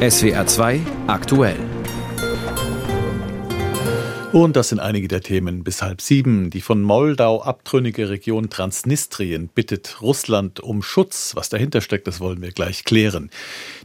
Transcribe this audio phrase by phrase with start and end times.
[0.00, 1.75] SWR 2 aktuell.
[4.36, 6.50] Und das sind einige der Themen bis halb sieben.
[6.50, 11.34] Die von Moldau abtrünnige Region Transnistrien bittet Russland um Schutz.
[11.34, 13.30] Was dahinter steckt, das wollen wir gleich klären.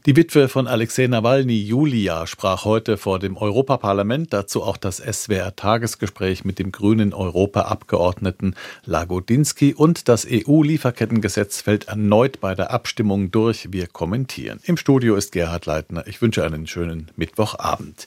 [0.06, 4.34] Die Witwe von Alexei Nawalny, Julia, sprach heute vor dem Europaparlament.
[4.34, 9.74] Dazu auch das SWR-Tagesgespräch mit dem grünen Europaabgeordneten Lagodinsky.
[9.74, 13.72] Und das EU-Lieferkettengesetz fällt erneut bei der Abstimmung durch.
[13.72, 14.60] Wir kommentieren.
[14.66, 16.06] Im Studio ist Gerhard Leitner.
[16.08, 18.06] Ich wünsche einen schönen Mittwochabend.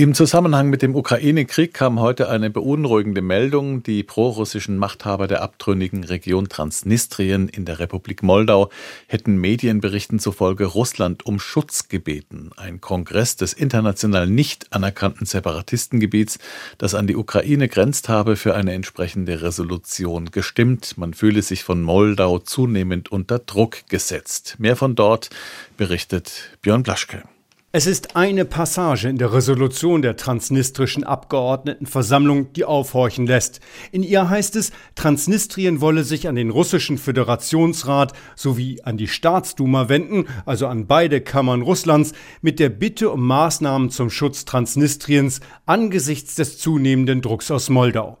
[0.00, 3.82] Im Zusammenhang mit dem Ukraine-Krieg kam heute eine beunruhigende Meldung.
[3.82, 8.70] Die prorussischen Machthaber der abtrünnigen Region Transnistrien in der Republik Moldau
[9.08, 12.48] hätten Medienberichten zufolge Russland um Schutz gebeten.
[12.56, 16.38] Ein Kongress des international nicht anerkannten Separatistengebiets,
[16.78, 20.96] das an die Ukraine grenzt, habe für eine entsprechende Resolution gestimmt.
[20.96, 24.56] Man fühle sich von Moldau zunehmend unter Druck gesetzt.
[24.56, 25.28] Mehr von dort
[25.76, 27.24] berichtet Björn Blaschke.
[27.72, 33.60] Es ist eine Passage in der Resolution der transnistrischen Abgeordnetenversammlung, die aufhorchen lässt.
[33.92, 39.88] In ihr heißt es, Transnistrien wolle sich an den russischen Föderationsrat sowie an die Staatsduma
[39.88, 42.12] wenden, also an beide Kammern Russlands,
[42.42, 48.18] mit der Bitte um Maßnahmen zum Schutz Transnistriens angesichts des zunehmenden Drucks aus Moldau.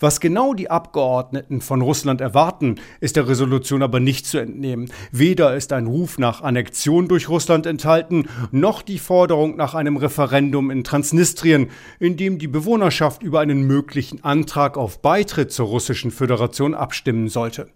[0.00, 4.90] Was genau die Abgeordneten von Russland erwarten, ist der Resolution aber nicht zu entnehmen.
[5.12, 10.70] Weder ist ein Ruf nach Annexion durch Russland enthalten, noch die Forderung nach einem Referendum
[10.70, 16.74] in Transnistrien, in dem die Bewohnerschaft über einen möglichen Antrag auf Beitritt zur Russischen Föderation
[16.74, 17.68] abstimmen sollte.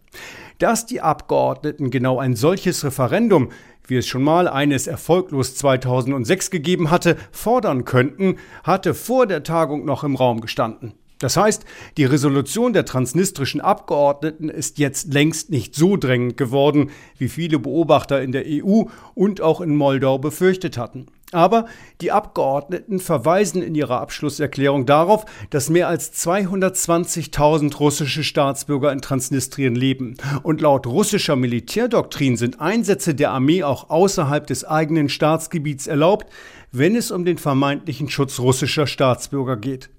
[0.58, 3.50] Dass die Abgeordneten genau ein solches Referendum,
[3.86, 9.84] wie es schon mal eines erfolglos 2006 gegeben hatte, fordern könnten, hatte vor der Tagung
[9.84, 10.92] noch im Raum gestanden.
[11.20, 11.66] Das heißt,
[11.98, 18.22] die Resolution der transnistrischen Abgeordneten ist jetzt längst nicht so drängend geworden, wie viele Beobachter
[18.22, 21.06] in der EU und auch in Moldau befürchtet hatten.
[21.30, 21.66] Aber
[22.00, 29.74] die Abgeordneten verweisen in ihrer Abschlusserklärung darauf, dass mehr als 220.000 russische Staatsbürger in Transnistrien
[29.74, 30.16] leben.
[30.42, 36.32] Und laut russischer Militärdoktrin sind Einsätze der Armee auch außerhalb des eigenen Staatsgebiets erlaubt,
[36.72, 39.90] wenn es um den vermeintlichen Schutz russischer Staatsbürger geht.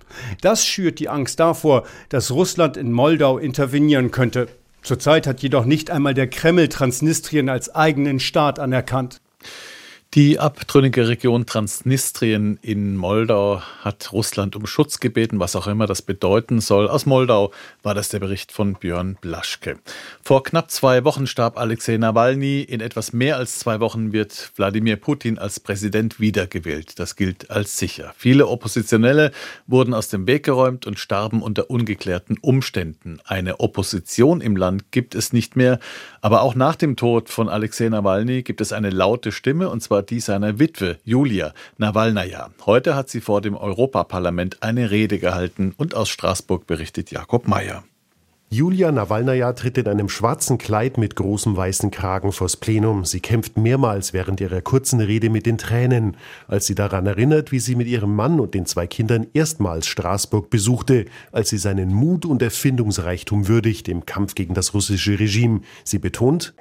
[0.42, 4.48] Das schürt die Angst davor, dass Russland in Moldau intervenieren könnte.
[4.82, 9.22] Zurzeit hat jedoch nicht einmal der Kreml Transnistrien als eigenen Staat anerkannt.
[10.14, 16.02] Die abtrünnige Region Transnistrien in Moldau hat Russland um Schutz gebeten, was auch immer das
[16.02, 16.90] bedeuten soll.
[16.90, 19.80] Aus Moldau war das der Bericht von Björn Blaschke.
[20.22, 22.60] Vor knapp zwei Wochen starb Alexei Nawalny.
[22.60, 27.00] In etwas mehr als zwei Wochen wird Wladimir Putin als Präsident wiedergewählt.
[27.00, 28.14] Das gilt als sicher.
[28.18, 29.32] Viele Oppositionelle
[29.66, 33.22] wurden aus dem Weg geräumt und starben unter ungeklärten Umständen.
[33.24, 35.80] Eine Opposition im Land gibt es nicht mehr.
[36.20, 40.01] Aber auch nach dem Tod von Alexei Nawalny gibt es eine laute Stimme, und zwar
[40.02, 42.50] die seiner Witwe Julia Nawalnaja.
[42.66, 47.84] Heute hat sie vor dem Europaparlament eine Rede gehalten und aus Straßburg berichtet Jakob Mayer.
[48.54, 53.06] Julia Nawalnaja tritt in einem schwarzen Kleid mit großem weißen Kragen vors Plenum.
[53.06, 56.18] Sie kämpft mehrmals während ihrer kurzen Rede mit den Tränen,
[56.50, 60.50] als sie daran erinnert, wie sie mit ihrem Mann und den zwei Kindern erstmals Straßburg
[60.50, 65.62] besuchte, als sie seinen Mut und Erfindungsreichtum würdigt im Kampf gegen das russische Regime.
[65.86, 66.54] Sie betont,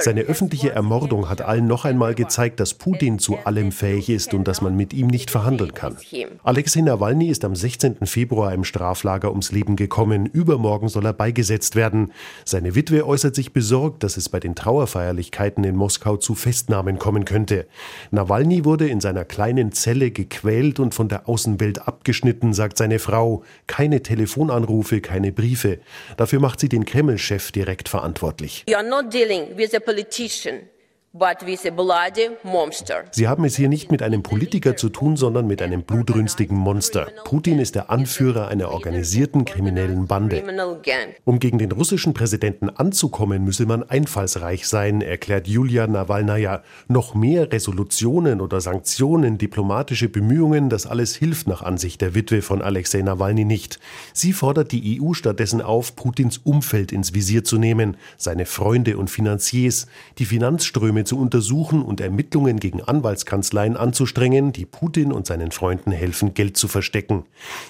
[0.00, 4.46] seine öffentliche Ermordung hat allen noch einmal gezeigt, dass Putin zu allem fähig ist und
[4.46, 5.96] dass man mit ihm nicht verhandeln kann.
[6.42, 8.04] Alexei Nawalny ist am 16.
[8.04, 10.26] Februar im Straflager ums Leben gekommen.
[10.26, 12.12] Über Übermorgen soll er beigesetzt werden.
[12.44, 17.24] Seine Witwe äußert sich besorgt, dass es bei den Trauerfeierlichkeiten in Moskau zu Festnahmen kommen
[17.24, 17.68] könnte.
[18.10, 23.44] Nawalny wurde in seiner kleinen Zelle gequält und von der Außenwelt abgeschnitten, sagt seine Frau.
[23.68, 25.78] Keine Telefonanrufe, keine Briefe.
[26.16, 28.64] Dafür macht sie den Kreml-Chef direkt verantwortlich.
[28.68, 30.62] You are not dealing with a politician.
[33.10, 37.08] Sie haben es hier nicht mit einem Politiker zu tun, sondern mit einem blutrünstigen Monster.
[37.24, 40.44] Putin ist der Anführer einer organisierten kriminellen Bande.
[41.24, 46.62] Um gegen den russischen Präsidenten anzukommen, müsse man einfallsreich sein, erklärt Julia Nawalnaja.
[46.86, 52.62] Noch mehr Resolutionen oder Sanktionen, diplomatische Bemühungen, das alles hilft nach Ansicht der Witwe von
[52.62, 53.80] Alexei Nawalny nicht.
[54.12, 59.10] Sie fordert die EU stattdessen auf, Putins Umfeld ins Visier zu nehmen, seine Freunde und
[59.10, 65.50] Finanziers, die Finanzströme Probleme zu untersuchen und Ermittlungen gegen Anwaltskanzleien anzustrengen, die Putin und seinen
[65.50, 67.24] Freunden helfen, Geld zu verstecken.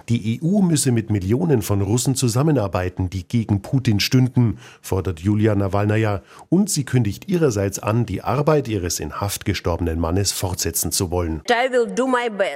[0.08, 6.22] Die EU müsse mit Millionen von Russen zusammenarbeiten, die gegen Putin stünden, fordert Julia Nawalnaja,
[6.48, 11.42] und sie kündigt ihrerseits an, die Arbeit ihres in Haft gestorbenen Mannes fortsetzen zu wollen.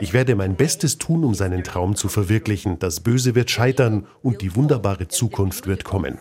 [0.00, 2.78] Ich werde mein Bestes tun, um seinen Traum zu verwirklichen.
[2.78, 6.18] Das Böse wird scheitern und die wunderbare Zukunft wird kommen.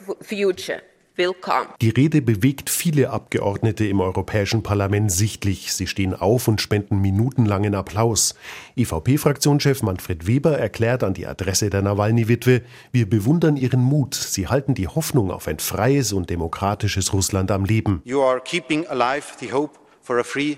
[1.16, 1.70] Willkommen.
[1.82, 5.74] Die Rede bewegt viele Abgeordnete im Europäischen Parlament sichtlich.
[5.74, 8.36] Sie stehen auf und spenden minutenlangen Applaus.
[8.76, 12.62] EVP-Fraktionschef Manfred Weber erklärt an die Adresse der Nawalny-Witwe,
[12.92, 14.16] wir bewundern ihren Mut.
[14.16, 18.02] Sie halten die Hoffnung auf ein freies und demokratisches Russland am Leben.
[18.06, 20.58] You are keeping alive the hope for a free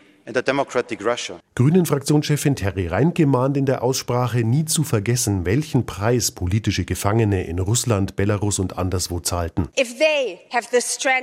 [1.54, 7.60] Grünen-Fraktionschefin Terry Reinke mahnt in der Aussprache nie zu vergessen, welchen Preis politische Gefangene in
[7.60, 9.68] Russland, Belarus und anderswo zahlten.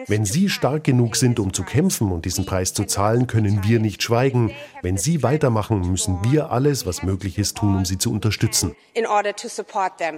[0.06, 3.80] Wenn sie stark genug sind, um zu kämpfen und diesen Preis zu zahlen, können wir
[3.80, 4.52] nicht schweigen.
[4.82, 8.76] Wenn sie weitermachen, müssen wir alles, was möglich ist, tun, um sie zu unterstützen.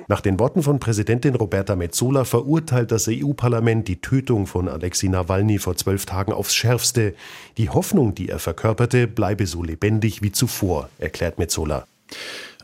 [0.09, 5.59] Nach den Worten von Präsidentin Roberta Metsola verurteilt das EU-Parlament die Tötung von Alexei Nawalny
[5.59, 7.15] vor zwölf Tagen aufs Schärfste.
[7.57, 11.87] Die Hoffnung, die er verkörpert, verkörperte, bleibe so lebendig wie zuvor, erklärt Metzola.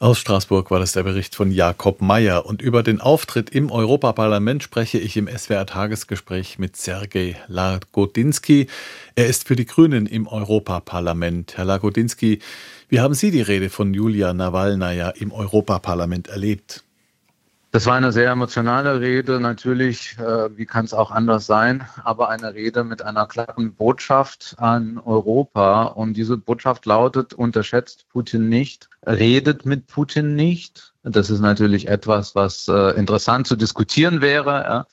[0.00, 2.46] Aus Straßburg war das der Bericht von Jakob Mayer.
[2.46, 8.66] Und über den Auftritt im Europaparlament spreche ich im SWR-Tagesgespräch mit Sergej Lagodinsky.
[9.14, 11.56] Er ist für die Grünen im Europaparlament.
[11.56, 12.38] Herr Lagodinsky,
[12.88, 16.82] wie haben Sie die Rede von Julia Nawalnaja im Europaparlament erlebt?
[17.72, 22.28] Das war eine sehr emotionale Rede, natürlich, äh, wie kann es auch anders sein, aber
[22.28, 25.84] eine Rede mit einer klaren Botschaft an Europa.
[25.84, 30.94] Und diese Botschaft lautet, unterschätzt Putin nicht, redet mit Putin nicht.
[31.04, 34.86] Das ist natürlich etwas, was äh, interessant zu diskutieren wäre, ja.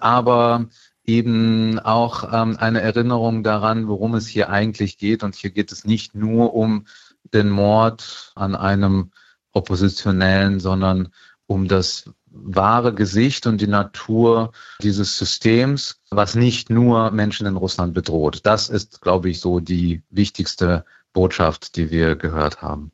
[0.00, 0.68] aber
[1.04, 5.22] eben auch ähm, eine Erinnerung daran, worum es hier eigentlich geht.
[5.22, 6.86] Und hier geht es nicht nur um
[7.34, 9.10] den Mord an einem
[9.52, 11.10] Oppositionellen, sondern
[11.46, 14.52] um das wahre Gesicht und die Natur
[14.82, 18.40] dieses Systems, was nicht nur Menschen in Russland bedroht.
[18.44, 22.90] Das ist, glaube ich, so die wichtigste Botschaft, die wir gehört haben.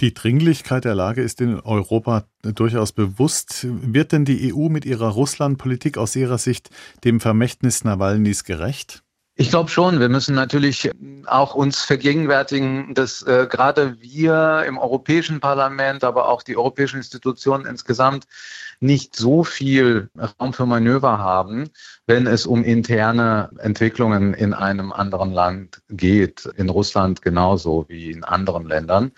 [0.00, 3.66] Die Dringlichkeit der Lage ist in Europa durchaus bewusst.
[3.68, 6.70] Wird denn die EU mit ihrer Russlandpolitik aus Ihrer Sicht
[7.04, 9.02] dem Vermächtnis Nawalnys gerecht?
[9.40, 10.00] Ich glaube schon.
[10.00, 10.90] Wir müssen natürlich
[11.26, 17.64] auch uns vergegenwärtigen, dass äh, gerade wir im Europäischen Parlament, aber auch die europäischen Institutionen
[17.64, 18.26] insgesamt
[18.80, 21.70] nicht so viel Raum für Manöver haben,
[22.08, 26.46] wenn es um interne Entwicklungen in einem anderen Land geht.
[26.56, 29.12] In Russland genauso wie in anderen Ländern.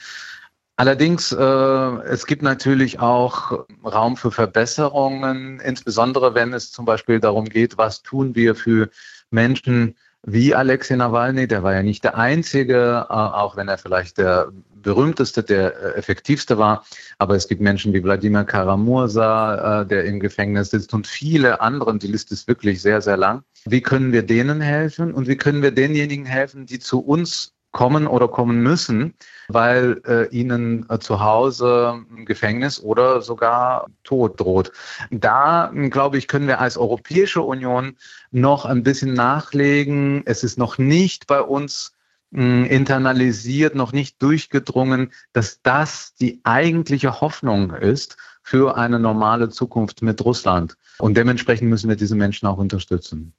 [0.77, 7.47] Allerdings, äh, es gibt natürlich auch Raum für Verbesserungen, insbesondere wenn es zum Beispiel darum
[7.47, 8.91] geht, was tun wir für
[9.31, 9.97] Menschen,
[10.27, 14.51] wie Alexei Nawalny, der war ja nicht der Einzige, äh, auch wenn er vielleicht der
[14.83, 16.85] berühmteste, der äh, effektivste war.
[17.19, 21.99] Aber es gibt Menschen wie Wladimir Karamursa, äh, der im Gefängnis sitzt und viele anderen.
[21.99, 23.43] Die Liste ist wirklich sehr, sehr lang.
[23.65, 28.07] Wie können wir denen helfen und wie können wir denjenigen helfen, die zu uns kommen
[28.07, 29.15] oder kommen müssen,
[29.49, 34.73] weil äh, ihnen äh, zu Hause Gefängnis oder sogar Tod droht.
[35.11, 37.97] Da, glaube ich, können wir als Europäische Union
[38.31, 40.23] noch ein bisschen nachlegen.
[40.27, 41.93] Es ist noch nicht bei uns
[42.31, 50.03] mh, internalisiert, noch nicht durchgedrungen, dass das die eigentliche Hoffnung ist für eine normale Zukunft
[50.03, 50.77] mit Russland.
[50.99, 53.33] Und dementsprechend müssen wir diese Menschen auch unterstützen.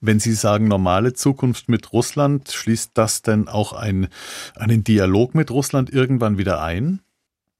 [0.00, 4.08] Wenn Sie sagen normale Zukunft mit Russland, schließt das denn auch ein,
[4.54, 7.00] einen Dialog mit Russland irgendwann wieder ein?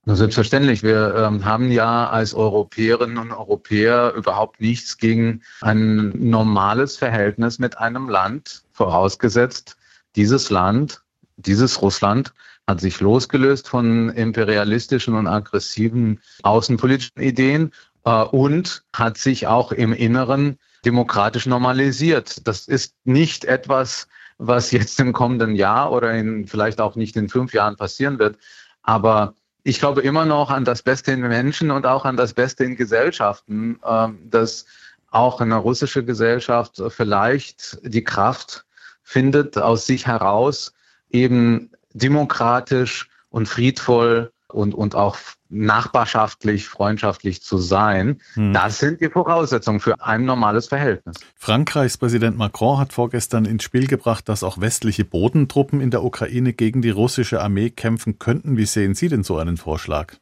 [0.06, 0.82] Na, selbstverständlich.
[0.82, 7.78] Wir ähm, haben ja als Europäerinnen und Europäer überhaupt nichts gegen ein normales Verhältnis mit
[7.78, 9.76] einem Land, vorausgesetzt,
[10.14, 11.03] dieses Land,
[11.36, 12.32] dieses Russland
[12.66, 17.72] hat sich losgelöst von imperialistischen und aggressiven außenpolitischen Ideen
[18.04, 22.46] äh, und hat sich auch im Inneren demokratisch normalisiert.
[22.46, 27.28] Das ist nicht etwas, was jetzt im kommenden Jahr oder in, vielleicht auch nicht in
[27.28, 28.38] fünf Jahren passieren wird.
[28.82, 32.64] Aber ich glaube immer noch an das Beste in Menschen und auch an das Beste
[32.64, 34.66] in Gesellschaften, äh, dass
[35.10, 38.64] auch eine russische Gesellschaft vielleicht die Kraft
[39.04, 40.72] findet, aus sich heraus
[41.14, 45.16] eben demokratisch und friedvoll und, und auch
[45.48, 48.20] nachbarschaftlich, freundschaftlich zu sein.
[48.34, 48.52] Hm.
[48.52, 51.16] Das sind die Voraussetzungen für ein normales Verhältnis.
[51.36, 56.52] Frankreichs Präsident Macron hat vorgestern ins Spiel gebracht, dass auch westliche Bodentruppen in der Ukraine
[56.52, 58.56] gegen die russische Armee kämpfen könnten.
[58.56, 60.14] Wie sehen Sie denn so einen Vorschlag?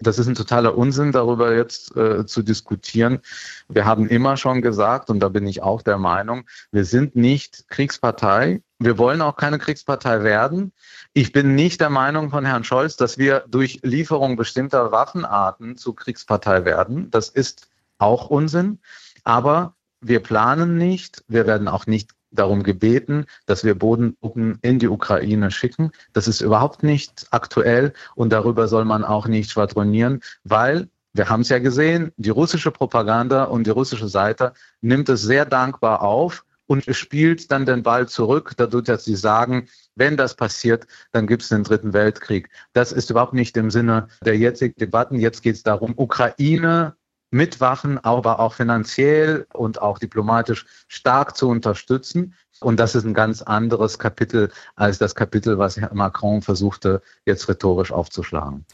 [0.00, 3.20] Das ist ein totaler Unsinn, darüber jetzt äh, zu diskutieren.
[3.68, 7.68] Wir haben immer schon gesagt, und da bin ich auch der Meinung, wir sind nicht
[7.68, 8.62] Kriegspartei.
[8.78, 10.72] Wir wollen auch keine Kriegspartei werden.
[11.14, 15.94] Ich bin nicht der Meinung von Herrn Scholz, dass wir durch Lieferung bestimmter Waffenarten zu
[15.94, 17.10] Kriegspartei werden.
[17.10, 18.78] Das ist auch Unsinn.
[19.24, 24.88] Aber wir planen nicht, wir werden auch nicht darum gebeten, dass wir Bodentruppen in die
[24.88, 25.92] Ukraine schicken.
[26.12, 31.40] Das ist überhaupt nicht aktuell und darüber soll man auch nicht schwadronieren, weil wir haben
[31.40, 36.44] es ja gesehen, die russische Propaganda und die russische Seite nimmt es sehr dankbar auf
[36.66, 41.42] und spielt dann den Ball zurück, dadurch, dass sie sagen, wenn das passiert, dann gibt
[41.42, 42.50] es den Dritten Weltkrieg.
[42.74, 45.18] Das ist überhaupt nicht im Sinne der jetzigen Debatten.
[45.18, 46.94] Jetzt geht es darum, Ukraine
[47.30, 52.34] mit Waffen, aber auch finanziell und auch diplomatisch stark zu unterstützen.
[52.60, 57.48] Und das ist ein ganz anderes Kapitel als das Kapitel, was Herr Macron versuchte, jetzt
[57.48, 58.64] rhetorisch aufzuschlagen.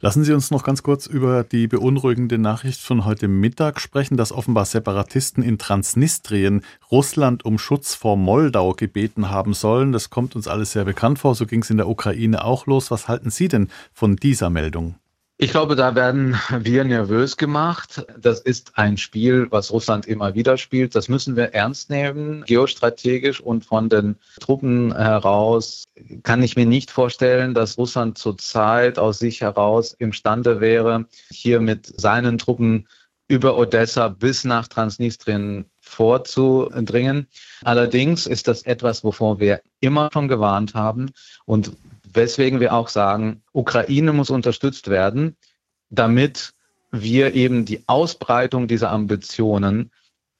[0.00, 4.32] Lassen Sie uns noch ganz kurz über die beunruhigende Nachricht von heute Mittag sprechen, dass
[4.32, 9.92] offenbar Separatisten in Transnistrien Russland um Schutz vor Moldau gebeten haben sollen.
[9.92, 11.34] Das kommt uns alles sehr bekannt vor.
[11.34, 12.90] So ging es in der Ukraine auch los.
[12.90, 14.99] Was halten Sie denn von dieser Meldung?
[15.42, 18.04] Ich glaube, da werden wir nervös gemacht.
[18.20, 20.94] Das ist ein Spiel, was Russland immer wieder spielt.
[20.94, 25.84] Das müssen wir ernst nehmen, geostrategisch und von den Truppen heraus
[26.24, 31.86] kann ich mir nicht vorstellen, dass Russland zurzeit aus sich heraus imstande wäre, hier mit
[31.86, 32.86] seinen Truppen
[33.26, 37.28] über Odessa bis nach Transnistrien vorzudringen.
[37.64, 41.12] Allerdings ist das etwas, wovor wir immer schon gewarnt haben
[41.46, 41.72] und
[42.12, 45.36] weswegen wir auch sagen, Ukraine muss unterstützt werden,
[45.90, 46.52] damit
[46.90, 49.90] wir eben die Ausbreitung dieser Ambitionen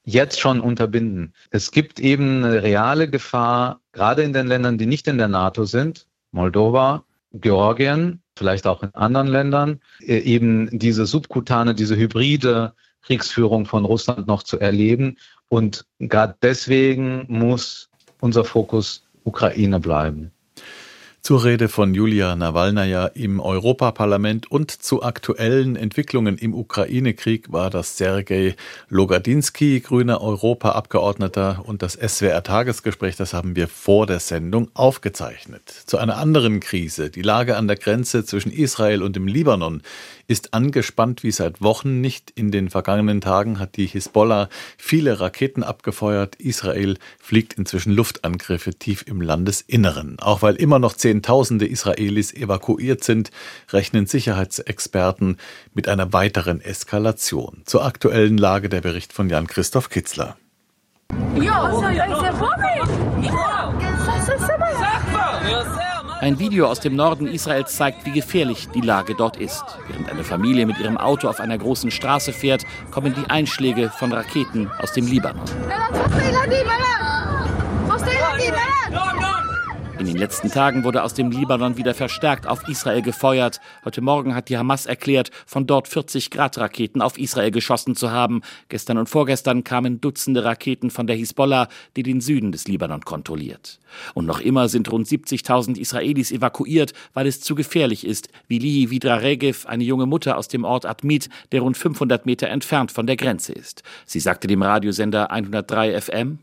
[0.04, 1.34] jetzt schon unterbinden.
[1.50, 5.64] Es gibt eben eine reale Gefahr, gerade in den Ländern, die nicht in der NATO
[5.64, 12.72] sind, Moldova, Georgien, vielleicht auch in anderen Ländern, äh, eben diese subkutane, diese hybride
[13.02, 15.16] Kriegsführung von Russland noch zu erleben.
[15.48, 17.88] Und gerade deswegen muss
[18.20, 20.32] unser Fokus Ukraine bleiben
[21.22, 27.98] zur Rede von Julia Nawalnaja im Europaparlament und zu aktuellen Entwicklungen im Ukraine-Krieg war das
[27.98, 28.56] Sergei
[28.88, 35.62] Logadinsky, grüner Europaabgeordneter, und das SWR-Tagesgespräch, das haben wir vor der Sendung aufgezeichnet.
[35.86, 39.82] Zu einer anderen Krise, die Lage an der Grenze zwischen Israel und dem Libanon,
[40.30, 42.30] ist angespannt wie seit Wochen nicht.
[42.30, 44.48] In den vergangenen Tagen hat die Hisbollah
[44.78, 46.36] viele Raketen abgefeuert.
[46.36, 50.20] Israel fliegt inzwischen Luftangriffe tief im Landesinneren.
[50.20, 53.32] Auch weil immer noch Zehntausende Israelis evakuiert sind,
[53.72, 55.38] rechnen Sicherheitsexperten
[55.74, 57.62] mit einer weiteren Eskalation.
[57.64, 60.36] Zur aktuellen Lage der Bericht von Jan-Christoph Kitzler.
[61.40, 61.68] Ja,
[66.20, 69.64] ein Video aus dem Norden Israels zeigt, wie gefährlich die Lage dort ist.
[69.88, 74.12] Während eine Familie mit ihrem Auto auf einer großen Straße fährt, kommen die Einschläge von
[74.12, 75.42] Raketen aus dem Libanon.
[80.00, 83.58] In den letzten Tagen wurde aus dem Libanon wieder verstärkt auf Israel gefeuert.
[83.86, 88.10] Heute Morgen hat die Hamas erklärt, von dort 40 Grad Raketen auf Israel geschossen zu
[88.10, 88.42] haben.
[88.68, 93.80] Gestern und vorgestern kamen Dutzende Raketen von der Hisbollah, die den Süden des Libanon kontrolliert.
[94.12, 98.90] Und noch immer sind rund 70.000 Israelis evakuiert, weil es zu gefährlich ist, wie Lihi
[98.90, 103.06] Vidra Regev, eine junge Mutter aus dem Ort Admit, der rund 500 Meter entfernt von
[103.06, 103.82] der Grenze ist.
[104.04, 106.40] Sie sagte dem Radiosender 103 FM,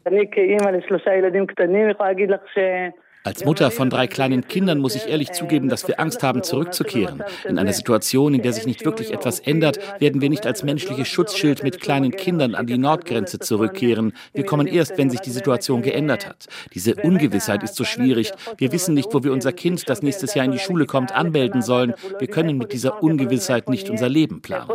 [3.27, 7.21] als Mutter von drei kleinen Kindern muss ich ehrlich zugeben, dass wir Angst haben, zurückzukehren.
[7.45, 11.09] In einer Situation, in der sich nicht wirklich etwas ändert, werden wir nicht als menschliches
[11.09, 14.13] Schutzschild mit kleinen Kindern an die Nordgrenze zurückkehren.
[14.33, 16.45] Wir kommen erst, wenn sich die Situation geändert hat.
[16.73, 18.31] Diese Ungewissheit ist so schwierig.
[18.57, 21.61] Wir wissen nicht, wo wir unser Kind, das nächstes Jahr in die Schule kommt, anmelden
[21.61, 21.95] sollen.
[22.19, 24.69] Wir können mit dieser Ungewissheit nicht unser Leben planen.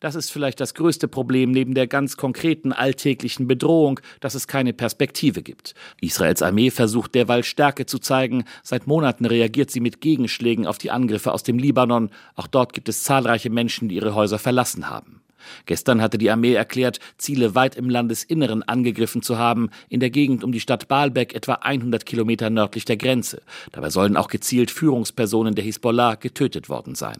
[0.00, 4.72] Das ist vielleicht das größte Problem neben der ganz konkreten alltäglichen Bedrohung, dass es keine
[4.72, 5.74] Perspektive gibt.
[6.00, 8.44] Israels Armee versucht derweil Stärke zu zeigen.
[8.62, 12.10] Seit Monaten reagiert sie mit Gegenschlägen auf die Angriffe aus dem Libanon.
[12.36, 15.22] Auch dort gibt es zahlreiche Menschen, die ihre Häuser verlassen haben.
[15.66, 20.44] Gestern hatte die Armee erklärt, Ziele weit im Landesinneren angegriffen zu haben, in der Gegend
[20.44, 23.42] um die Stadt Baalbek etwa 100 Kilometer nördlich der Grenze.
[23.72, 27.16] Dabei sollen auch gezielt Führungspersonen der Hisbollah getötet worden sein.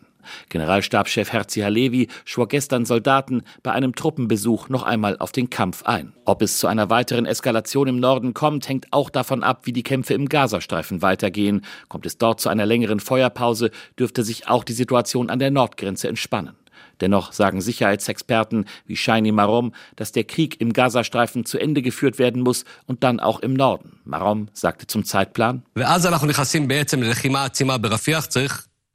[0.48, 6.12] Generalstabschef Herzi Halevi schwor gestern Soldaten bei einem Truppenbesuch noch einmal auf den Kampf ein.
[6.24, 9.82] Ob es zu einer weiteren Eskalation im Norden kommt, hängt auch davon ab, wie die
[9.82, 11.64] Kämpfe im Gazastreifen weitergehen.
[11.88, 16.08] Kommt es dort zu einer längeren Feuerpause, dürfte sich auch die Situation an der Nordgrenze
[16.08, 16.56] entspannen.
[17.00, 22.42] Dennoch sagen Sicherheitsexperten wie Shiny Marom, dass der Krieg im Gazastreifen zu Ende geführt werden
[22.42, 24.00] muss und dann auch im Norden.
[24.04, 25.62] Marom sagte zum Zeitplan,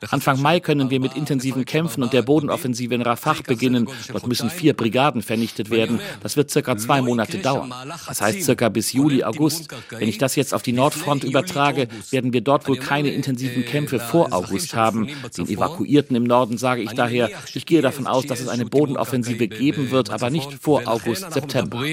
[0.09, 3.87] Anfang Mai können wir mit intensiven Kämpfen und der Bodenoffensive in Rafah beginnen.
[4.11, 5.99] Dort müssen vier Brigaden vernichtet werden.
[6.23, 7.71] Das wird circa zwei Monate dauern.
[8.07, 9.67] Das heißt circa bis Juli, August.
[9.89, 13.99] Wenn ich das jetzt auf die Nordfront übertrage, werden wir dort wohl keine intensiven Kämpfe
[13.99, 15.07] vor August haben.
[15.37, 19.47] Den Evakuierten im Norden sage ich daher, ich gehe davon aus, dass es eine Bodenoffensive
[19.47, 21.83] geben wird, aber nicht vor August, September.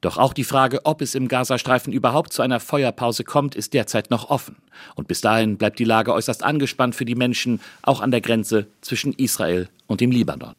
[0.00, 4.10] Doch auch die Frage, ob es im Gazastreifen überhaupt zu einer Feuerpause kommt, ist derzeit
[4.10, 4.56] noch offen.
[4.94, 8.66] Und bis dahin bleibt die Lage äußerst angespannt für die Menschen, auch an der Grenze
[8.82, 10.54] zwischen Israel und dem Libanon.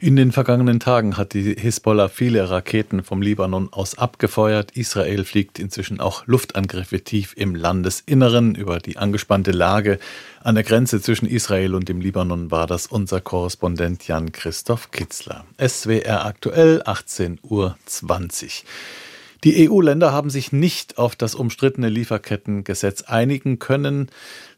[0.00, 4.72] In den vergangenen Tagen hat die Hisbollah viele Raketen vom Libanon aus abgefeuert.
[4.72, 9.98] Israel fliegt inzwischen auch Luftangriffe tief im Landesinneren über die angespannte Lage
[10.42, 15.44] an der Grenze zwischen Israel und dem Libanon war das unser Korrespondent Jan Christoph Kitzler.
[15.64, 17.76] SWR aktuell 18.20 Uhr.
[19.44, 24.08] Die EU-Länder haben sich nicht auf das umstrittene Lieferkettengesetz einigen können.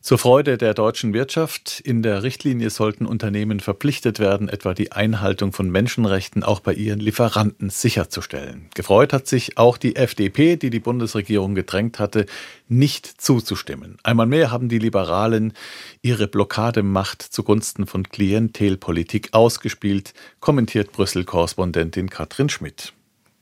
[0.00, 1.80] Zur Freude der deutschen Wirtschaft.
[1.80, 7.00] In der Richtlinie sollten Unternehmen verpflichtet werden, etwa die Einhaltung von Menschenrechten auch bei ihren
[7.00, 8.68] Lieferanten sicherzustellen.
[8.76, 12.26] Gefreut hat sich auch die FDP, die die Bundesregierung gedrängt hatte,
[12.68, 13.98] nicht zuzustimmen.
[14.04, 15.52] Einmal mehr haben die Liberalen
[16.00, 22.92] ihre Blockademacht zugunsten von Klientelpolitik ausgespielt, kommentiert Brüssel-Korrespondentin Katrin Schmidt.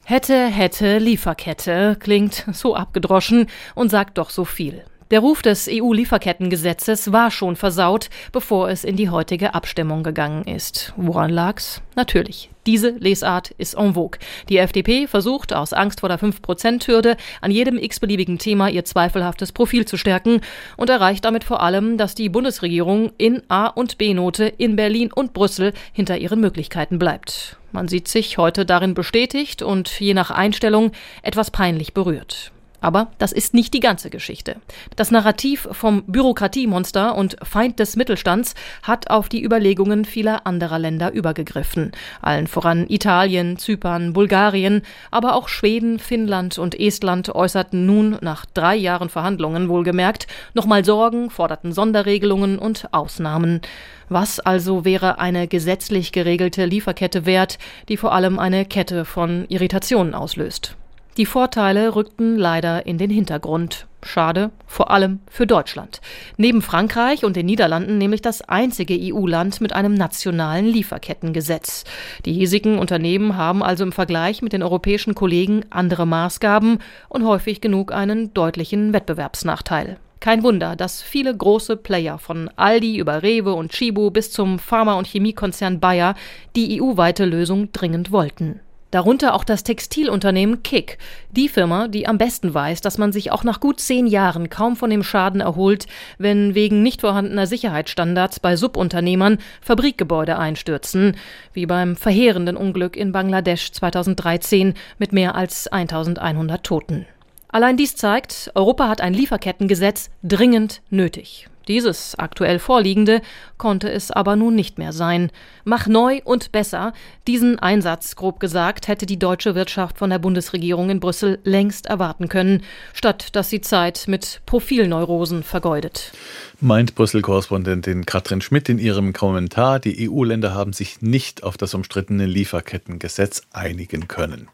[0.07, 4.85] Hätte, hätte, Lieferkette klingt so abgedroschen und sagt doch so viel.
[5.11, 10.95] Der Ruf des EU-Lieferkettengesetzes war schon versaut, bevor es in die heutige Abstimmung gegangen ist.
[10.97, 11.83] Woran lag's?
[11.95, 12.49] Natürlich.
[12.65, 14.19] Diese Lesart ist en vogue.
[14.49, 19.85] Die FDP versucht aus Angst vor der 5%-Hürde an jedem x-beliebigen Thema ihr zweifelhaftes Profil
[19.85, 20.41] zu stärken
[20.79, 25.35] und erreicht damit vor allem, dass die Bundesregierung in A- und B-Note in Berlin und
[25.35, 27.59] Brüssel hinter ihren Möglichkeiten bleibt.
[27.73, 30.93] Man sieht sich heute darin bestätigt und je nach Einstellung
[31.23, 32.53] etwas peinlich berührt.
[32.85, 34.57] Aber das ist nicht die ganze Geschichte.
[34.95, 41.11] Das Narrativ vom Bürokratiemonster und Feind des Mittelstands hat auf die Überlegungen vieler anderer Länder
[41.11, 41.93] übergegriffen.
[42.21, 48.77] Allen voran Italien, Zypern, Bulgarien, aber auch Schweden, Finnland und Estland äußerten nun nach drei
[48.77, 53.63] Jahren Verhandlungen wohlgemerkt nochmal Sorgen, forderten Sonderregelungen und Ausnahmen.
[54.11, 60.13] Was also wäre eine gesetzlich geregelte Lieferkette wert, die vor allem eine Kette von Irritationen
[60.13, 60.77] auslöst?
[61.17, 63.87] Die Vorteile rückten leider in den Hintergrund.
[64.03, 66.01] Schade, vor allem für Deutschland.
[66.37, 71.85] Neben Frankreich und den Niederlanden nämlich das einzige EU-Land mit einem nationalen Lieferkettengesetz.
[72.25, 76.79] Die hiesigen Unternehmen haben also im Vergleich mit den europäischen Kollegen andere Maßgaben
[77.09, 79.99] und häufig genug einen deutlichen Wettbewerbsnachteil.
[80.19, 84.99] Kein Wunder, dass viele große Player von Aldi über Rewe und Chibo bis zum Pharma-
[84.99, 86.17] und Chemiekonzern Bayer
[86.57, 88.61] die EU-weite Lösung dringend wollten.
[88.95, 90.99] Darunter auch das Textilunternehmen Kick,
[91.33, 94.77] die Firma, die am besten weiß, dass man sich auch nach gut zehn Jahren kaum
[94.77, 101.17] von dem Schaden erholt, wenn wegen nicht vorhandener Sicherheitsstandards bei Subunternehmern Fabrikgebäude einstürzen,
[101.53, 107.05] wie beim verheerenden Unglück in Bangladesch 2013 mit mehr als 1100 Toten.
[107.49, 111.49] Allein dies zeigt, Europa hat ein Lieferkettengesetz dringend nötig.
[111.69, 113.23] Dieses aktuell vorliegende
[113.59, 115.31] konnte es aber nun nicht mehr sein.
[115.65, 116.93] Mach neu und besser.
[117.27, 122.29] Diesen Einsatz, grob gesagt, hätte die deutsche Wirtschaft von der Bundesregierung in Brüssel längst erwarten
[122.29, 126.13] können, statt dass sie Zeit mit Profilneurosen vergeudet.
[126.61, 132.27] Meint Brüssel-Korrespondentin Katrin Schmidt in ihrem Kommentar, die EU-Länder haben sich nicht auf das umstrittene
[132.27, 134.49] Lieferkettengesetz einigen können.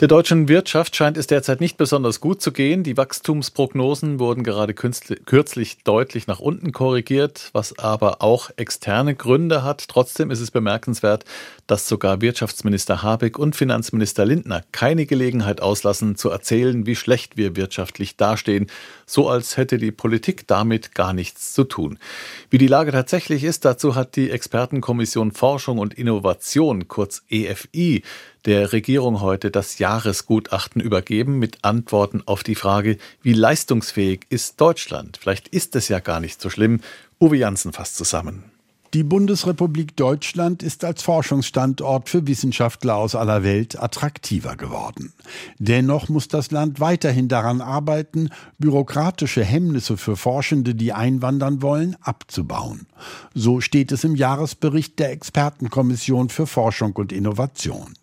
[0.00, 2.82] Der deutschen Wirtschaft scheint es derzeit nicht besonders gut zu gehen.
[2.84, 9.88] Die Wachstumsprognosen wurden gerade kürzlich deutlich nach unten korrigiert, was aber auch externe Gründe hat.
[9.88, 11.26] Trotzdem ist es bemerkenswert,
[11.66, 17.54] dass sogar Wirtschaftsminister Habeck und Finanzminister Lindner keine Gelegenheit auslassen, zu erzählen, wie schlecht wir
[17.54, 18.68] wirtschaftlich dastehen,
[19.04, 21.98] so als hätte die Politik damit gar nichts zu tun.
[22.48, 28.02] Wie die Lage tatsächlich ist, dazu hat die Expertenkommission Forschung und Innovation, kurz EFI,
[28.44, 35.18] der Regierung heute das Jahresgutachten übergeben mit Antworten auf die Frage, wie leistungsfähig ist Deutschland?
[35.20, 36.80] Vielleicht ist es ja gar nicht so schlimm.
[37.20, 38.44] Uwe Janssen fasst zusammen.
[38.92, 45.12] Die Bundesrepublik Deutschland ist als Forschungsstandort für Wissenschaftler aus aller Welt attraktiver geworden.
[45.60, 52.86] Dennoch muss das Land weiterhin daran arbeiten, bürokratische Hemmnisse für Forschende, die einwandern wollen, abzubauen.
[53.32, 57.94] So steht es im Jahresbericht der Expertenkommission für Forschung und Innovation.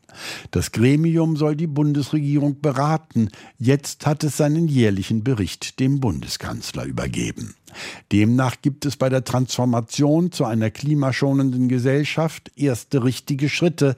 [0.51, 3.29] Das Gremium soll die Bundesregierung beraten.
[3.57, 7.55] Jetzt hat es seinen jährlichen Bericht dem Bundeskanzler übergeben.
[8.11, 13.97] Demnach gibt es bei der Transformation zu einer klimaschonenden Gesellschaft erste richtige Schritte,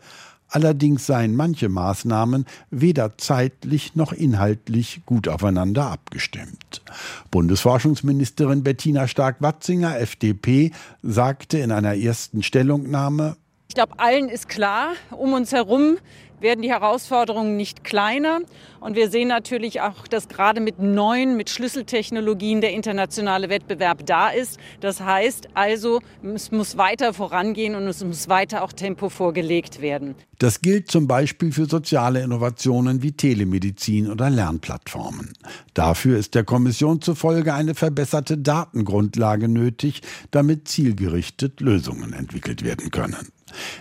[0.51, 6.81] Allerdings seien manche Maßnahmen weder zeitlich noch inhaltlich gut aufeinander abgestimmt.
[7.29, 10.71] Bundesforschungsministerin Bettina Stark-Watzinger, FDP,
[11.03, 13.37] sagte in einer ersten Stellungnahme,
[13.69, 15.99] Ich glaube, allen ist klar, um uns herum
[16.39, 18.39] werden die Herausforderungen nicht kleiner.
[18.79, 24.29] Und wir sehen natürlich auch, dass gerade mit neuen, mit Schlüsseltechnologien der internationale Wettbewerb da
[24.29, 24.57] ist.
[24.79, 25.99] Das heißt also,
[26.33, 30.15] es muss weiter vorangehen und es muss weiter auch Tempo vorgelegt werden.
[30.39, 35.33] Das gilt zum Beispiel für soziale Innovationen wie Telemedizin oder Lernplattformen.
[35.75, 40.01] Dafür ist der Kommission zufolge eine verbesserte Datengrundlage nötig,
[40.31, 43.27] damit zielgerichtet Lösungen entwickelt werden können.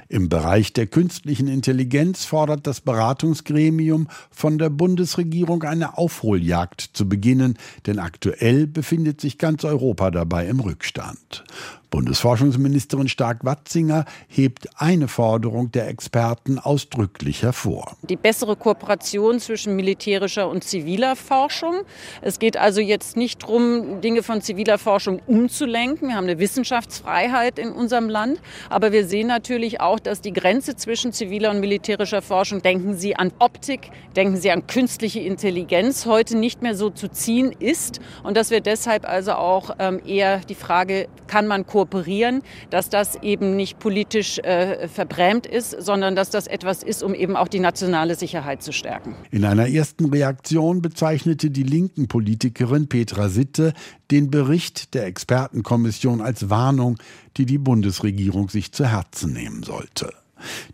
[0.09, 7.59] Im Bereich der künstlichen Intelligenz fordert das Beratungsgremium von der Bundesregierung eine Aufholjagd zu beginnen,
[7.87, 11.45] denn aktuell befindet sich ganz Europa dabei im Rückstand.
[11.91, 17.97] Bundesforschungsministerin Stark-Watzinger hebt eine Forderung der Experten ausdrücklich hervor.
[18.03, 21.83] Die bessere Kooperation zwischen militärischer und ziviler Forschung.
[22.21, 26.09] Es geht also jetzt nicht darum, Dinge von ziviler Forschung umzulenken.
[26.09, 28.41] Wir haben eine Wissenschaftsfreiheit in unserem Land.
[28.69, 33.17] Aber wir sehen natürlich auch, dass die Grenze zwischen ziviler und militärischer Forschung, denken Sie
[33.17, 38.01] an Optik, denken Sie an künstliche Intelligenz, heute nicht mehr so zu ziehen ist.
[38.23, 42.91] Und dass wir deshalb also auch ähm, eher die Frage, kann man kooperieren, kooperieren, dass
[42.91, 47.49] das eben nicht politisch äh, verbrämt ist, sondern dass das etwas ist, um eben auch
[47.49, 49.15] die nationale Sicherheit zu stärken.
[49.31, 53.73] In einer ersten Reaktion bezeichnete die linken Politikerin Petra Sitte
[54.11, 56.99] den Bericht der Expertenkommission als Warnung,
[57.39, 60.13] die die Bundesregierung sich zu Herzen nehmen sollte.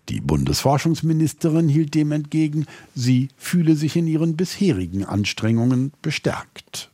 [0.08, 6.90] Die Bundesforschungsministerin hielt dem entgegen, sie fühle sich in ihren bisherigen Anstrengungen bestärkt.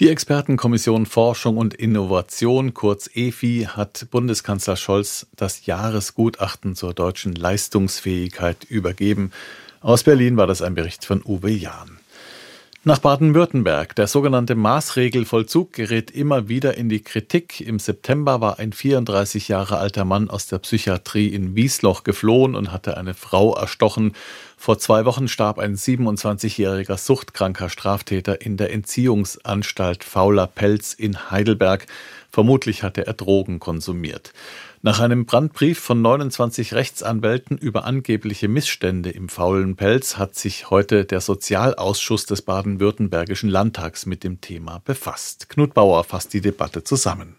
[0.00, 8.64] Die Expertenkommission Forschung und Innovation, kurz EFI, hat Bundeskanzler Scholz das Jahresgutachten zur deutschen Leistungsfähigkeit
[8.64, 9.30] übergeben.
[9.80, 11.98] Aus Berlin war das ein Bericht von Uwe Jahn.
[12.86, 13.96] Nach Baden-Württemberg.
[13.96, 17.62] Der sogenannte Maßregelvollzug gerät immer wieder in die Kritik.
[17.62, 22.72] Im September war ein 34 Jahre alter Mann aus der Psychiatrie in Wiesloch geflohen und
[22.72, 24.12] hatte eine Frau erstochen.
[24.58, 31.86] Vor zwei Wochen starb ein 27-jähriger suchtkranker Straftäter in der Entziehungsanstalt Fauler Pelz in Heidelberg.
[32.30, 34.34] Vermutlich hatte er Drogen konsumiert.
[34.86, 41.06] Nach einem Brandbrief von 29 Rechtsanwälten über angebliche Missstände im faulen Pelz hat sich heute
[41.06, 45.48] der Sozialausschuss des baden-württembergischen Landtags mit dem Thema befasst.
[45.48, 47.34] Knut Bauer fasst die Debatte zusammen.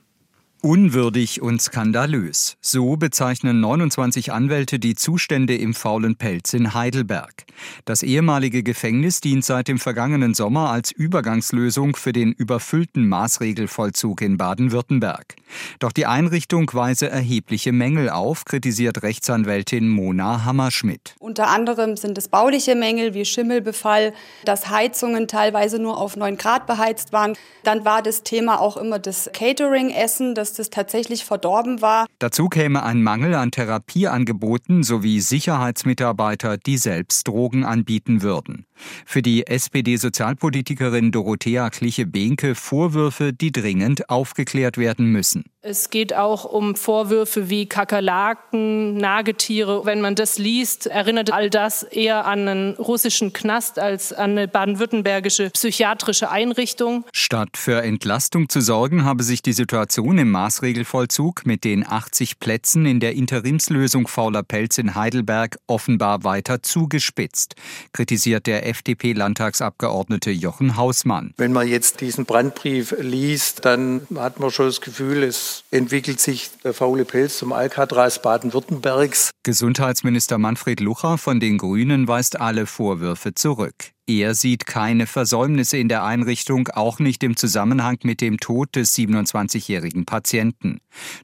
[0.65, 2.57] Unwürdig und skandalös.
[2.59, 7.45] So bezeichnen 29 Anwälte die Zustände im faulen Pelz in Heidelberg.
[7.85, 14.37] Das ehemalige Gefängnis dient seit dem vergangenen Sommer als Übergangslösung für den überfüllten Maßregelvollzug in
[14.37, 15.35] Baden-Württemberg.
[15.77, 21.13] Doch die Einrichtung weise erhebliche Mängel auf, kritisiert Rechtsanwältin Mona Hammerschmidt.
[21.19, 24.13] Unter anderem sind es bauliche Mängel wie Schimmelbefall,
[24.45, 27.37] dass Heizungen teilweise nur auf 9 Grad beheizt waren.
[27.63, 32.05] Dann war das Thema auch immer das Catering-Essen, das das tatsächlich verdorben war.
[32.19, 38.65] Dazu käme ein Mangel an Therapieangeboten sowie Sicherheitsmitarbeiter, die selbst Drogen anbieten würden.
[39.05, 45.45] Für die SPD-Sozialpolitikerin Dorothea Kliche-Behnke Vorwürfe, die dringend aufgeklärt werden müssen.
[45.67, 49.83] Es geht auch um Vorwürfe wie Kakerlaken, Nagetiere.
[49.83, 54.47] Wenn man das liest, erinnert all das eher an einen russischen Knast als an eine
[54.47, 57.03] baden-württembergische psychiatrische Einrichtung.
[57.13, 62.85] Statt für Entlastung zu sorgen, habe sich die Situation im Maßregelvollzug mit den 80 Plätzen
[62.85, 67.55] in der Interimslösung Fauler Pelz in Heidelberg offenbar weiter zugespitzt,
[67.91, 71.33] kritisiert der FDP-Landtagsabgeordnete Jochen Hausmann.
[71.37, 76.49] Wenn man jetzt diesen Brandbrief liest, dann hat man schon das Gefühl, es entwickelt sich
[76.63, 79.31] der faule Pelz zum Alcatraz Baden-Württembergs.
[79.43, 83.94] Gesundheitsminister Manfred Lucher von den Grünen weist alle Vorwürfe zurück.
[84.07, 88.95] Er sieht keine Versäumnisse in der Einrichtung, auch nicht im Zusammenhang mit dem Tod des
[88.95, 90.79] 27-jährigen Patienten.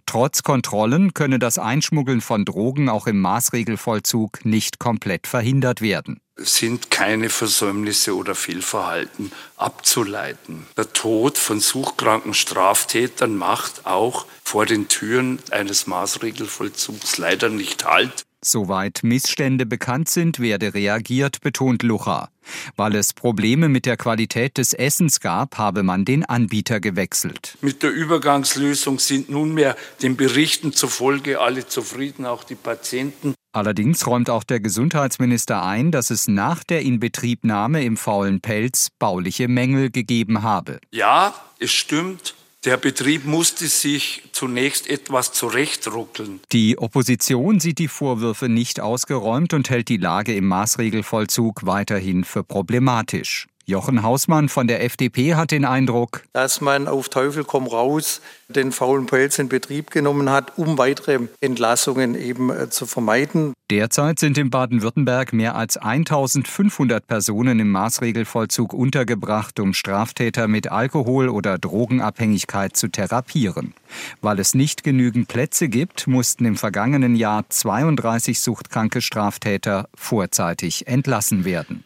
[0.08, 6.90] Trotz Kontrollen könne das Einschmuggeln von Drogen auch im Maßregelvollzug nicht komplett verhindert werden sind
[6.90, 10.66] keine Versäumnisse oder Fehlverhalten abzuleiten.
[10.78, 18.24] Der Tod von suchkranken Straftätern macht auch vor den Türen eines Maßregelvollzugs leider nicht Halt.
[18.44, 22.30] Soweit Missstände bekannt sind, werde reagiert, betont Lucha.
[22.76, 27.58] Weil es Probleme mit der Qualität des Essens gab, habe man den Anbieter gewechselt.
[27.62, 33.36] Mit der Übergangslösung sind nunmehr den Berichten zufolge alle zufrieden, auch die Patienten.
[33.54, 39.48] Allerdings räumt auch der Gesundheitsminister ein, dass es nach der Inbetriebnahme im faulen Pelz bauliche
[39.50, 40.80] Mängel gegeben habe.
[40.92, 42.34] Ja, es stimmt.
[42.64, 46.42] Der Betrieb musste sich zunächst etwas zurechtruckeln.
[46.52, 52.44] Die Opposition sieht die Vorwürfe nicht ausgeräumt und hält die Lage im Maßregelvollzug weiterhin für
[52.44, 53.48] problematisch.
[53.66, 58.72] Jochen Hausmann von der FDP hat den Eindruck, dass man auf Teufel komm raus den
[58.72, 63.54] faulen Pelz in Betrieb genommen hat, um weitere Entlassungen eben äh, zu vermeiden.
[63.70, 71.30] Derzeit sind in Baden-Württemberg mehr als 1500 Personen im Maßregelvollzug untergebracht, um Straftäter mit Alkohol-
[71.30, 73.74] oder Drogenabhängigkeit zu therapieren.
[74.20, 81.46] Weil es nicht genügend Plätze gibt, mussten im vergangenen Jahr 32 suchtkranke Straftäter vorzeitig entlassen
[81.46, 81.80] werden.